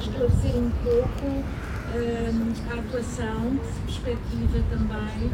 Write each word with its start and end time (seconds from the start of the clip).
esclarecer 0.00 0.56
um 0.56 0.70
pouco 0.82 1.26
um, 1.26 2.52
a 2.70 2.74
atuação, 2.80 3.60
se 3.62 3.80
perspectiva 3.80 4.58
também. 4.70 5.30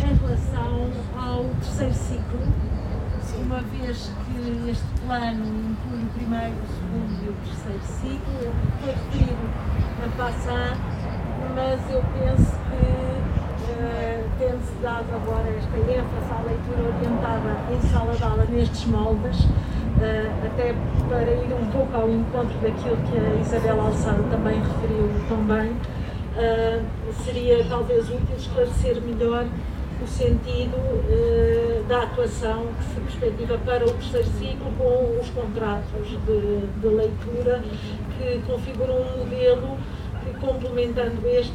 Em 0.00 0.14
relação 0.14 0.90
ao 1.16 1.44
terceiro 1.60 1.94
ciclo, 1.94 2.40
uma 3.42 3.60
vez 3.60 4.10
que 4.26 4.70
este 4.70 5.00
plano 5.06 5.44
inclui 5.46 6.02
o 6.02 6.10
primeiro, 6.14 6.54
o 6.56 6.66
segundo 6.66 7.24
e 7.24 7.28
o 7.28 7.34
terceiro 7.44 7.84
ciclo, 7.84 8.52
foi 8.80 8.92
referido 8.92 9.46
na 10.00 10.08
passada, 10.16 10.76
mas 11.54 11.90
eu 11.90 12.02
penso 12.12 12.57
agora 14.98 15.48
esta 15.50 15.76
ênfase 15.76 16.32
à 16.32 16.42
leitura 16.42 16.96
orientada 16.96 17.56
em 17.72 17.88
sala 17.88 18.14
de 18.14 18.22
aula 18.22 18.44
nestes 18.50 18.84
moldes, 18.86 19.44
uh, 19.44 20.46
até 20.46 20.74
para 21.08 21.30
ir 21.30 21.52
um 21.54 21.66
pouco 21.70 21.96
ao 21.96 22.10
encontro 22.10 22.58
daquilo 22.58 22.96
que 23.08 23.16
a 23.16 23.40
Isabel 23.40 23.80
Alçado 23.80 24.24
também 24.30 24.60
referiu 24.60 25.08
também, 25.28 25.70
uh, 25.70 27.14
seria 27.24 27.64
talvez 27.68 28.08
útil 28.08 28.36
esclarecer 28.36 29.00
melhor 29.02 29.46
o 30.02 30.06
sentido 30.06 30.76
uh, 30.76 31.84
da 31.88 32.02
atuação 32.02 32.66
que 32.78 32.84
se 32.94 33.00
perspectiva 33.00 33.58
para 33.64 33.84
o 33.84 33.92
terceiro 33.92 34.26
ciclo 34.38 34.72
com 34.76 35.20
os 35.20 35.30
contratos 35.30 36.08
de, 36.26 36.80
de 36.80 36.88
leitura 36.88 37.62
que 38.16 38.42
configuram 38.46 38.96
um 38.96 39.18
modelo 39.18 39.78
complementando 40.40 41.26
este, 41.26 41.54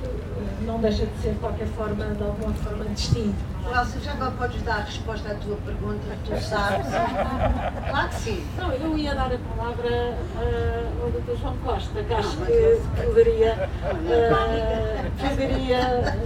não 0.65 0.79
deixa 0.79 1.05
de 1.05 1.21
ser 1.21 1.33
de 1.33 1.39
qualquer 1.39 1.67
forma, 1.67 2.05
de 2.05 2.23
alguma 2.23 2.53
forma, 2.53 2.85
distinto. 2.85 3.35
Elsa, 3.65 3.99
já 4.01 4.11
agora 4.11 4.31
podes 4.31 4.61
dar 4.63 4.77
a 4.77 4.81
resposta 4.81 5.31
à 5.31 5.35
tua 5.35 5.55
pergunta, 5.57 6.03
tu 6.25 6.41
sabes? 6.41 6.87
claro 7.89 8.09
que 8.09 8.15
sim. 8.15 8.43
Não, 8.57 8.71
eu 8.73 8.97
ia 8.97 9.15
dar 9.15 9.31
a 9.31 9.37
palavra 9.55 10.17
uh, 10.35 11.03
ao 11.03 11.11
Dr. 11.11 11.39
João 11.41 11.57
Costa, 11.57 12.03
que 12.03 12.13
acho 12.13 12.37
que 12.37 12.81
poderia, 13.03 13.69
uh, 13.83 15.29
poderia 15.29 16.17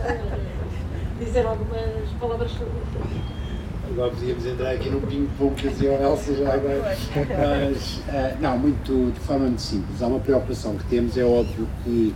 dizer 1.19 1.45
algumas 1.45 2.09
palavras 2.19 2.51
sobre 2.51 2.71
Agora 3.89 4.11
podíamos 4.11 4.45
entrar 4.45 4.71
aqui 4.71 4.89
num 4.89 4.99
ping-pong 4.99 5.55
que 5.55 5.69
dizia 5.69 5.91
o 5.91 6.03
Elsa 6.03 6.35
já 6.35 6.53
agora. 6.53 6.97
Mas, 7.15 7.97
uh, 7.97 8.37
não, 8.41 8.57
muito, 8.57 9.11
de 9.11 9.19
forma 9.21 9.45
muito 9.45 9.61
simples. 9.61 10.01
Há 10.01 10.07
uma 10.07 10.19
preocupação 10.19 10.75
que 10.75 10.83
temos, 10.85 11.17
é 11.17 11.23
óbvio 11.23 11.67
que 11.83 12.13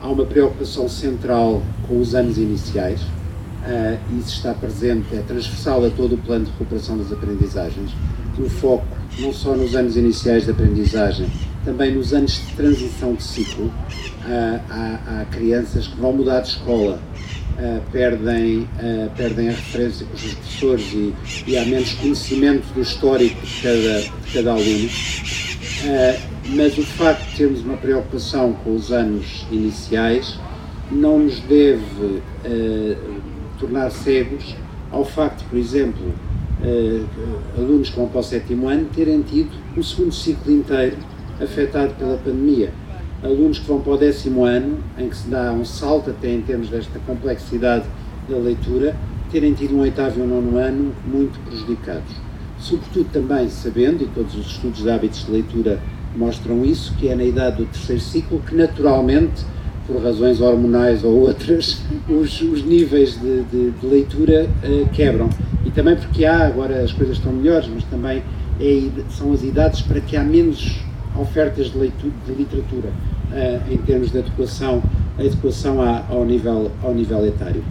há 0.00 0.08
uma 0.08 0.24
preocupação 0.24 0.88
central 0.88 1.62
com 1.86 2.00
os 2.00 2.14
anos 2.14 2.38
iniciais. 2.38 3.00
Uh, 3.02 4.18
isso 4.18 4.36
está 4.36 4.54
presente, 4.54 5.14
é 5.14 5.20
transversal 5.20 5.84
a 5.84 5.90
todo 5.90 6.14
o 6.14 6.18
plano 6.18 6.44
de 6.46 6.50
recuperação 6.52 6.96
das 6.96 7.12
aprendizagens. 7.12 7.90
O 8.38 8.48
foco 8.48 8.86
não 9.18 9.32
só 9.32 9.54
nos 9.56 9.74
anos 9.74 9.96
iniciais 9.96 10.44
de 10.44 10.52
aprendizagem, 10.52 11.26
também 11.64 11.92
nos 11.92 12.14
anos 12.14 12.34
de 12.34 12.54
transição 12.54 13.14
de 13.14 13.22
ciclo. 13.22 13.66
Uh, 13.66 14.60
há, 14.70 15.20
há 15.20 15.24
crianças 15.26 15.88
que 15.88 15.96
vão 15.96 16.12
mudar 16.12 16.40
de 16.40 16.48
escola 16.48 17.00
Uh, 17.58 17.82
perdem, 17.90 18.58
uh, 18.60 19.10
perdem 19.16 19.48
a 19.48 19.50
referência 19.50 20.06
com 20.06 20.14
os 20.14 20.22
professores 20.32 20.92
e, 20.92 21.12
e, 21.44 21.58
há 21.58 21.64
menos 21.64 21.92
conhecimento 21.94 22.72
do 22.72 22.80
histórico 22.80 23.44
de 23.44 23.60
cada, 23.60 24.00
de 24.00 24.32
cada 24.32 24.50
aluno. 24.52 24.88
Uh, 26.48 26.56
mas 26.56 26.78
o 26.78 26.82
facto 26.82 27.28
de 27.30 27.36
termos 27.36 27.60
uma 27.62 27.76
preocupação 27.76 28.52
com 28.64 28.74
os 28.74 28.90
anos 28.90 29.46
iniciais 29.50 30.38
não 30.90 31.18
nos 31.18 31.40
deve 31.40 32.22
tornar 33.58 33.90
cegos 33.90 34.56
ao 34.90 35.04
facto, 35.04 35.44
por 35.50 35.58
exemplo, 35.58 36.00
alunos 37.56 37.90
que 37.90 37.96
vão 37.96 38.08
para 38.08 38.20
o 38.20 38.22
sétimo 38.22 38.68
ano 38.68 38.86
terem 38.94 39.20
tido 39.20 39.50
um 39.76 39.82
segundo 39.82 40.12
ciclo 40.12 40.50
inteiro 40.50 40.96
afetado 41.38 41.92
pela 41.94 42.16
pandemia 42.16 42.72
alunos 43.22 43.58
que 43.58 43.66
vão 43.66 43.80
para 43.80 43.92
o 43.92 43.96
décimo 43.96 44.44
ano, 44.44 44.78
em 44.96 45.08
que 45.08 45.16
se 45.16 45.28
dá 45.28 45.52
um 45.52 45.64
salto 45.64 46.10
até 46.10 46.32
em 46.32 46.40
termos 46.40 46.68
desta 46.68 46.98
complexidade 47.00 47.84
da 48.28 48.36
leitura, 48.36 48.96
terem 49.30 49.54
tido 49.54 49.76
um 49.76 49.80
oitavo 49.80 50.20
e 50.20 50.22
um 50.22 50.26
nono 50.26 50.56
ano 50.56 50.94
muito 51.06 51.38
prejudicados. 51.40 52.14
Sobretudo 52.58 53.08
também 53.12 53.48
sabendo, 53.48 54.04
e 54.04 54.06
todos 54.08 54.34
os 54.34 54.46
estudos 54.46 54.82
de 54.82 54.90
hábitos 54.90 55.24
de 55.24 55.32
leitura 55.32 55.80
mostram 56.16 56.64
isso, 56.64 56.94
que 56.96 57.08
é 57.08 57.14
na 57.14 57.24
idade 57.24 57.56
do 57.56 57.66
terceiro 57.66 58.00
ciclo 58.00 58.40
que 58.40 58.54
naturalmente, 58.54 59.44
por 59.86 60.02
razões 60.02 60.40
hormonais 60.40 61.04
ou 61.04 61.14
outras, 61.14 61.82
os, 62.08 62.40
os 62.42 62.64
níveis 62.64 63.18
de, 63.20 63.42
de, 63.44 63.70
de 63.70 63.86
leitura 63.86 64.48
uh, 64.62 64.88
quebram. 64.90 65.28
E 65.64 65.70
também 65.70 65.96
porque 65.96 66.24
há, 66.24 66.46
agora 66.46 66.82
as 66.82 66.92
coisas 66.92 67.16
estão 67.16 67.32
melhores, 67.32 67.68
mas 67.72 67.84
também 67.84 68.22
é, 68.60 68.88
são 69.10 69.32
as 69.32 69.42
idades 69.42 69.82
para 69.82 70.00
que 70.00 70.16
há 70.16 70.24
menos 70.24 70.80
ofertas 71.16 71.70
de, 71.70 71.78
leitura, 71.78 72.12
de 72.26 72.32
literatura 72.32 72.88
uh, 73.32 73.72
em 73.72 73.76
termos 73.78 74.10
de 74.10 74.18
adequação, 74.18 74.82
adequação 75.18 75.82
à, 75.82 76.04
ao, 76.08 76.24
nível, 76.24 76.70
ao 76.82 76.94
nível 76.94 77.26
etário. 77.26 77.62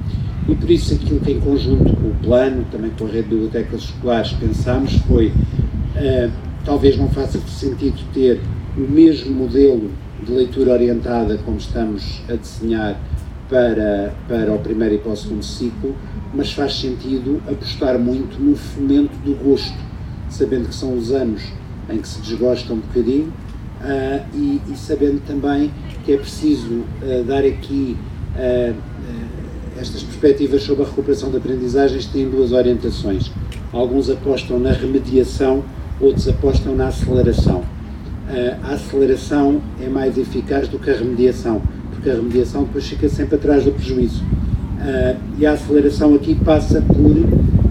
E 0.47 0.55
por 0.55 0.69
isso 0.71 0.93
aquilo 0.93 1.19
que 1.19 1.33
em 1.33 1.39
conjunto 1.39 1.93
com 1.95 2.07
o 2.07 2.15
plano, 2.23 2.65
também 2.71 2.91
com 2.97 3.05
a 3.05 3.07
rede 3.07 3.23
de 3.23 3.29
bibliotecas 3.29 3.81
escolares, 3.81 4.31
pensámos 4.33 4.93
foi 5.07 5.27
uh, 5.27 6.31
talvez 6.67 6.97
não 6.97 7.07
faça 7.07 7.39
sentido 7.47 7.97
ter 8.13 8.41
o 8.75 8.81
mesmo 8.81 9.33
modelo 9.33 9.89
de 10.21 10.29
leitura 10.29 10.73
orientada 10.73 11.39
como 11.45 11.55
estamos 11.55 12.21
a 12.27 12.33
desenhar 12.33 12.99
para, 13.47 14.13
para 14.27 14.51
o 14.51 14.59
primeiro 14.59 14.95
e 14.95 14.97
para 14.97 15.13
o 15.13 15.15
segundo 15.15 15.45
ciclo, 15.45 15.95
mas 16.33 16.51
faz 16.51 16.77
sentido 16.77 17.41
apostar 17.47 17.97
muito 17.97 18.37
no 18.37 18.53
fomento 18.57 19.15
do 19.19 19.33
gosto, 19.41 19.77
sabendo 20.29 20.67
que 20.67 20.75
são 20.75 20.97
os 20.97 21.13
anos 21.13 21.41
em 21.89 21.99
que 21.99 22.07
se 22.07 22.19
desgosta 22.19 22.73
um 22.73 22.79
bocadinho 22.79 23.27
uh, 23.81 24.25
e, 24.35 24.61
e, 24.69 24.75
sabendo 24.75 25.21
também 25.25 25.71
que 26.03 26.11
é 26.11 26.17
preciso 26.17 26.83
uh, 27.01 27.23
dar 27.25 27.45
aqui 27.45 27.95
uh, 28.35 28.75
estas 29.79 30.03
perspectivas 30.03 30.63
sobre 30.63 30.83
a 30.83 30.85
recuperação 30.85 31.31
de 31.31 31.37
aprendizagens 31.37 32.07
têm 32.07 32.29
duas 32.29 32.51
orientações. 32.51 33.31
Alguns 33.71 34.09
apostam 34.09 34.59
na 34.59 34.71
remediação, 34.71 35.63
outros 35.99 36.27
apostam 36.27 36.75
na 36.75 36.87
aceleração. 36.87 37.63
a 38.63 38.73
aceleração 38.73 39.61
é 39.81 39.87
mais 39.87 40.17
eficaz 40.17 40.67
do 40.67 40.77
que 40.77 40.89
a 40.89 40.93
remediação, 40.93 41.61
porque 41.91 42.09
a 42.09 42.13
remediação 42.13 42.63
depois 42.63 42.87
fica 42.87 43.07
sempre 43.09 43.35
atrás 43.35 43.63
do 43.63 43.71
prejuízo. 43.71 44.23
e 45.37 45.45
a 45.45 45.53
aceleração 45.53 46.15
aqui 46.15 46.35
passa 46.35 46.81
por 46.81 46.97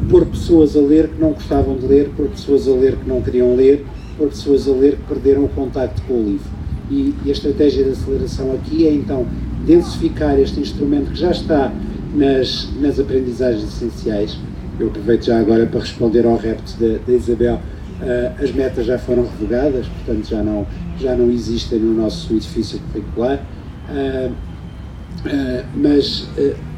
pôr 0.08 0.26
pessoas 0.26 0.76
a 0.76 0.80
ler 0.80 1.08
que 1.08 1.20
não 1.20 1.32
gostavam 1.32 1.76
de 1.76 1.86
ler, 1.86 2.10
pôr 2.16 2.28
pessoas 2.28 2.68
a 2.68 2.72
ler 2.72 2.96
que 2.96 3.08
não 3.08 3.20
queriam 3.20 3.54
ler, 3.56 3.84
por 4.16 4.28
pessoas 4.28 4.68
a 4.68 4.72
ler 4.72 4.96
que 4.96 5.02
perderam 5.02 5.44
o 5.44 5.48
contacto 5.48 6.00
com 6.02 6.14
o 6.14 6.24
livro. 6.24 6.56
E 6.90 7.14
a 7.26 7.30
estratégia 7.30 7.84
de 7.84 7.90
aceleração 7.90 8.52
aqui 8.52 8.86
é 8.86 8.92
então 8.92 9.26
densificar 9.66 10.38
este 10.38 10.60
instrumento 10.60 11.10
que 11.10 11.18
já 11.18 11.32
está 11.32 11.72
nas, 12.14 12.68
nas 12.80 13.00
aprendizagens 13.00 13.64
essenciais. 13.64 14.38
Eu 14.78 14.88
aproveito 14.88 15.24
já 15.24 15.38
agora 15.40 15.66
para 15.66 15.80
responder 15.80 16.24
ao 16.24 16.36
repto 16.36 16.74
da 16.78 17.12
Isabel. 17.12 17.60
Uh, 17.96 18.44
as 18.44 18.52
metas 18.52 18.84
já 18.84 18.98
foram 18.98 19.22
revogadas, 19.22 19.86
portanto 19.86 20.28
já 20.28 20.42
não, 20.42 20.66
já 21.00 21.16
não 21.16 21.30
existem 21.30 21.78
no 21.78 21.94
nosso 21.94 22.32
edifício 22.34 22.78
curricular. 22.92 23.40
Uh, 23.88 24.30
uh, 24.30 25.64
mas 25.74 26.28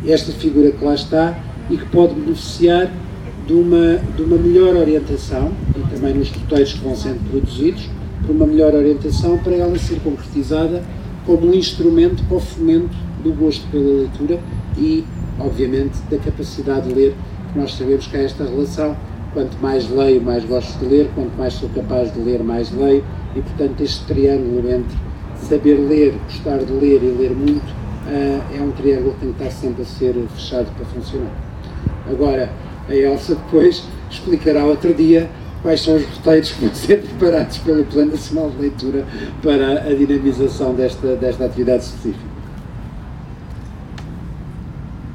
esta 0.07 0.31
figura 0.33 0.71
que 0.71 0.85
lá 0.85 0.95
está 0.95 1.37
e 1.69 1.77
que 1.77 1.87
pode 1.87 2.15
beneficiar 2.15 2.89
de 3.47 3.53
uma, 3.53 3.97
de 4.17 4.23
uma 4.23 4.37
melhor 4.37 4.77
orientação, 4.77 5.51
e 5.77 5.95
também 5.95 6.15
nos 6.15 6.31
roteiros 6.31 6.75
que 6.75 6.81
vão 6.81 6.95
sendo 6.95 7.31
produzidos, 7.31 7.89
por 8.25 8.37
uma 8.37 8.47
melhor 8.47 8.75
orientação 8.75 9.39
para 9.39 9.55
ela 9.55 9.79
ser 9.79 10.01
concretizada 10.01 10.83
como 11.25 11.49
um 11.49 11.55
instrumento 11.55 12.23
para 12.25 12.37
o 12.37 12.41
fomento 12.41 12.97
do 13.23 13.33
gosto 13.33 13.67
pela 13.71 14.01
leitura 14.01 14.39
e, 14.77 15.05
obviamente, 15.39 15.99
da 16.11 16.19
capacidade 16.19 16.89
de 16.89 16.95
ler, 16.95 17.15
que 17.53 17.59
nós 17.59 17.75
sabemos 17.75 18.07
que 18.07 18.17
há 18.17 18.23
esta 18.23 18.45
relação. 18.45 18.97
Quanto 19.33 19.57
mais 19.61 19.89
leio, 19.91 20.23
mais 20.23 20.45
gosto 20.45 20.79
de 20.79 20.87
ler, 20.87 21.11
quanto 21.15 21.37
mais 21.37 21.53
sou 21.53 21.69
capaz 21.71 22.13
de 22.13 22.21
ler, 22.21 22.43
mais 22.43 22.73
leio, 22.73 23.05
e, 23.37 23.41
portanto, 23.41 23.83
este 23.83 24.05
triângulo 24.07 24.69
entre 24.71 24.97
saber 25.37 25.75
ler, 25.75 26.15
gostar 26.25 26.59
de 26.59 26.73
ler 26.73 27.03
e 27.03 27.17
ler 27.19 27.31
muito 27.31 27.71
uh, 28.09 28.57
é 28.57 28.61
um 28.61 28.71
triângulo 28.73 29.15
que 29.15 29.21
tem 29.21 29.33
que 29.33 29.43
estar 29.43 29.55
sempre 29.55 29.83
a 29.83 29.85
ser 29.85 30.15
fechado 30.35 30.67
para 30.77 30.87
funcionar. 30.87 31.33
Agora, 32.11 32.51
a 32.89 32.95
Elsa 32.95 33.35
depois 33.35 33.85
explicará 34.11 34.65
outro 34.65 34.93
dia 34.95 35.29
quais 35.63 35.81
são 35.81 35.97
os 35.97 36.05
roteiros 36.05 36.51
que 36.53 36.65
vão 36.65 36.75
ser 36.75 37.03
preparados 37.03 37.59
pelo 37.59 37.85
Plano 37.85 38.13
Nacional 38.13 38.51
de 38.51 38.63
Leitura 38.63 39.05
para 39.43 39.83
a 39.83 39.95
dinamização 39.95 40.75
desta, 40.75 41.17
desta 41.17 41.45
atividade 41.45 41.85
específica. 41.85 42.28